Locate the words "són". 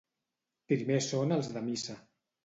1.07-1.33